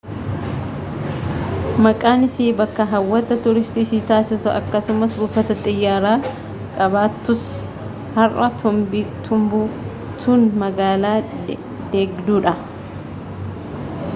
[1.85, 6.15] maqaan isii bakka hawwata tuuristii isii taasisus akkasumas buufata xiyyaaraa
[6.79, 7.43] qabaattus
[8.17, 11.13] har'a timbuktuun magaala
[11.93, 12.59] deegduudha